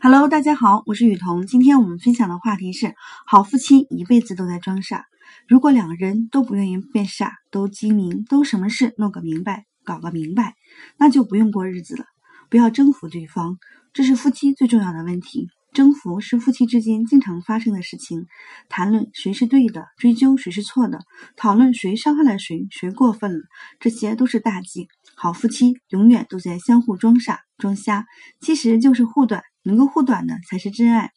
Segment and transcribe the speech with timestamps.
[0.00, 1.44] Hello，大家好，我是雨桐。
[1.44, 2.94] 今天我们分享的话题是：
[3.26, 5.06] 好夫妻一辈子都在装傻。
[5.48, 10.54] 如果两个人都不愿意变傻，都精明，都什么事弄个明白，搞个明白，
[10.98, 12.04] 那就不用过日子了。
[12.48, 13.58] 不要征服对方，
[13.92, 15.48] 这是夫妻最重要的问题。
[15.72, 18.26] 征服是夫妻之间经常发生的事情。
[18.68, 21.00] 谈论谁是对的，追究谁是错的，
[21.36, 23.40] 讨论谁伤害了谁，谁过分了，
[23.80, 24.86] 这些都是大忌。
[25.16, 28.06] 好夫妻永远都在相互装傻装瞎，
[28.40, 29.42] 其实就是护短。
[29.62, 31.12] 能够护短的才是真爱，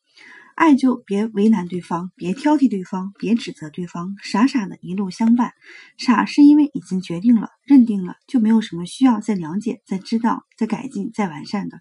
[0.55, 5.53] 爱就别为难对方，别挑剔对方，别指责对方，傻傻的一路相伴。
[5.97, 11.79] 傻是因为已经决定了、认定了，就没有什么需要再了解、再知道、再改进、再完善的。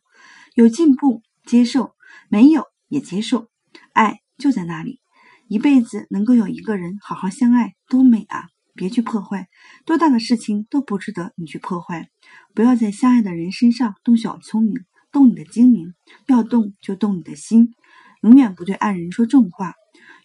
[0.55, 1.95] 有进步接受，
[2.29, 3.49] 没有也接受，
[3.93, 5.01] 爱就在那里。
[5.49, 8.45] 一辈子能够有一个人好好相爱，多美啊！
[8.77, 9.49] 别去破坏，
[9.85, 12.09] 多大的事情都不值得你去破坏。
[12.55, 14.75] 不要在相爱的人身上动小聪明。
[15.13, 15.95] 动你的精明，
[16.27, 17.75] 要动就动你的心，
[18.23, 19.75] 永远不对爱人说重话，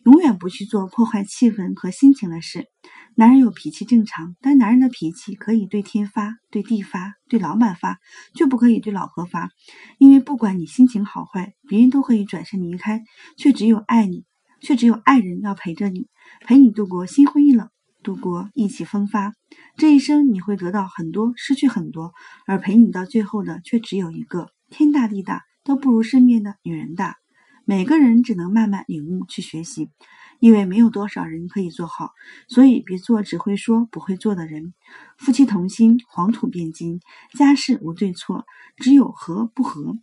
[0.03, 2.67] 永远不去做破坏气氛和心情的事。
[3.17, 7.97] 男人有脾气正常，但男人的脾气可以对天发、对地发、对老板发，
[8.33, 9.49] 就不可以对老婆发。
[9.97, 13.03] 因为不管你心情好坏，别人都可以转身离开，
[13.37, 14.25] 却只有爱你，
[14.61, 16.07] 却只有爱人要陪着你，
[16.41, 17.69] 陪你度过心灰意冷，
[18.03, 19.33] 度过意气风发。
[19.77, 22.11] 这一生你会得到很多，失去很多，
[22.45, 24.49] 而陪你到最后的却只有一个。
[24.69, 27.17] 天大地大都不如身边的女人大，
[27.65, 29.89] 每个人只能慢慢领悟去学习，
[30.39, 32.11] 因为没有多少人可以做好，
[32.47, 34.73] 所以别做只会说不会做的人。
[35.17, 36.99] 夫妻同心，黄土变金，
[37.37, 38.45] 家事无对错，
[38.77, 39.97] 只有和不和，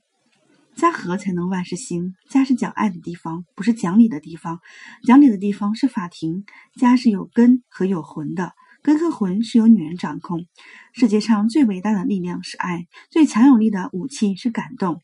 [0.75, 2.15] 家和才能万事兴。
[2.29, 4.61] 家是讲爱的地方，不是讲理的地方，
[5.05, 6.45] 讲理的地方是法庭。
[6.75, 8.55] 家是有根和有魂的。
[8.83, 10.47] 根和魂是由女人掌控。
[10.93, 15.01] 世界上最伟大的力量是爱，最强有力的武器是感动。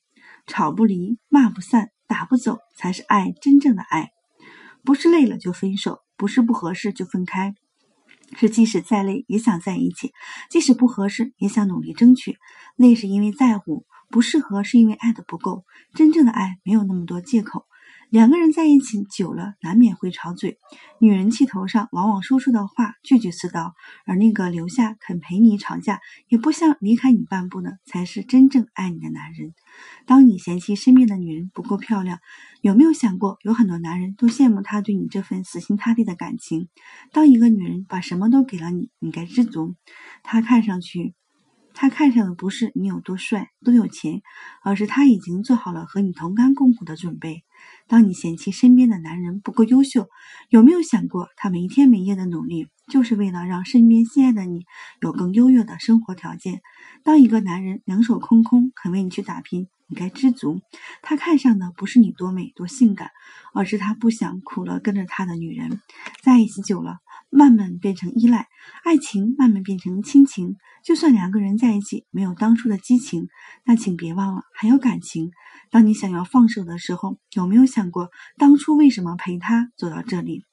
[0.48, 4.10] 吵不离，骂不散，打不走，才是爱真正的爱。
[4.82, 7.54] 不是累了就分手，不是不合适就分开，
[8.36, 10.12] 是即使再累也想在一起，
[10.50, 12.36] 即使不合适也想努力争取。
[12.74, 15.64] 累是因为在乎，不适合是因为爱的不够。
[15.94, 17.66] 真正的爱没有那么多借口。
[18.10, 20.56] 两个人在一起久了，难免会吵嘴。
[20.98, 23.74] 女人气头上，往往说出的话句句刺刀。
[24.06, 29.52] 而那个留下肯陪你吵架，也不想离开你半步的，才是真正爱你的男人。
[30.06, 32.18] 当你嫌弃身边的女人不够漂亮，
[32.62, 36.70] 有没有想过，有很多男人都羡慕她对你这份死心塌地的感情？
[37.12, 39.76] 当一个女人把什么都给了你，你该知足。
[40.22, 41.14] 她看上去。
[41.80, 44.20] 他看上的不是你有多帅、多有钱，
[44.64, 47.44] 而是他已经做好了和你同甘共苦的准备。
[47.86, 50.08] 当你嫌弃身边的男人不够优秀，
[50.48, 54.66] 有没有想过，他没天没夜的努力，就是为了让身边心爱的你
[55.00, 56.62] 有更优越的生活条件？
[57.04, 60.60] 当一个男人两手空空，肯为你去打拼，你该知足。
[61.00, 63.12] 他看上的不是你多美、多性感，
[63.54, 65.80] 而是他不想苦了跟着他的女人。
[66.24, 66.98] 在一起久了。
[67.30, 68.48] 慢慢变成依赖，
[68.84, 70.56] 爱情慢慢变成亲情。
[70.84, 73.28] 就算两个人在一起没有当初的激情，
[73.64, 75.30] 那请别忘了还有感情。
[75.70, 80.44] 当你想要放手的时候，有没有想过当初为什么陪他走到这里？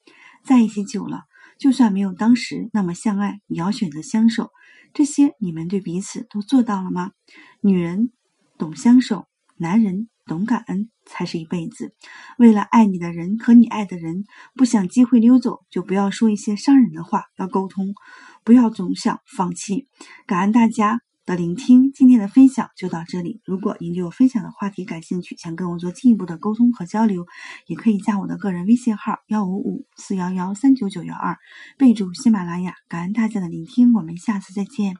[0.43, 1.23] 在一起久了，
[1.57, 4.51] 就算没有当时那么相爱，也要选择相守。
[4.93, 7.11] 这些你们对彼此都做到了吗？
[7.61, 8.11] 女人
[8.57, 10.09] 懂相守，男人。
[10.25, 11.93] 懂感恩才是一辈子。
[12.37, 14.25] 为了爱你的人和你爱的人，
[14.55, 17.25] 不想机会溜走，就不要说一些伤人的话。
[17.37, 17.93] 要沟通，
[18.43, 19.87] 不要总想放弃。
[20.25, 23.41] 感恩大家的聆听，今天的分享就到这里。
[23.45, 27.25] 如果您对我分享的话题感兴趣，想跟我做进一步的沟通和交流，
[27.67, 31.37] 也可以加我的个人微信号幺五五四幺幺三九九幺二，
[31.77, 32.73] 备注喜马拉雅。
[32.87, 34.95] 感恩大家的聆听，我们下次再见。